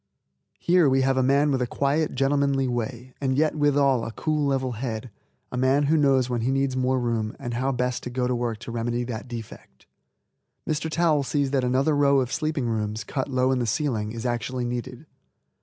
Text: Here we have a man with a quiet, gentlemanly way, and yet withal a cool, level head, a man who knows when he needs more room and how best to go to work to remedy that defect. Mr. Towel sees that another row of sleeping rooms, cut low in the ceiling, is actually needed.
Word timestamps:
Here 0.57 0.89
we 0.89 1.01
have 1.03 1.15
a 1.15 1.21
man 1.21 1.51
with 1.51 1.61
a 1.61 1.67
quiet, 1.67 2.15
gentlemanly 2.15 2.67
way, 2.67 3.13
and 3.21 3.37
yet 3.37 3.53
withal 3.53 4.03
a 4.03 4.11
cool, 4.11 4.47
level 4.47 4.71
head, 4.71 5.11
a 5.51 5.57
man 5.57 5.83
who 5.83 5.95
knows 5.95 6.27
when 6.27 6.41
he 6.41 6.49
needs 6.49 6.75
more 6.75 6.99
room 6.99 7.35
and 7.37 7.53
how 7.53 7.71
best 7.71 8.01
to 8.01 8.09
go 8.09 8.25
to 8.25 8.33
work 8.33 8.57
to 8.61 8.71
remedy 8.71 9.03
that 9.03 9.27
defect. 9.27 9.85
Mr. 10.67 10.89
Towel 10.89 11.21
sees 11.21 11.51
that 11.51 11.63
another 11.63 11.95
row 11.95 12.19
of 12.19 12.33
sleeping 12.33 12.65
rooms, 12.67 13.03
cut 13.03 13.29
low 13.29 13.51
in 13.51 13.59
the 13.59 13.67
ceiling, 13.67 14.11
is 14.11 14.25
actually 14.25 14.65
needed. 14.65 15.05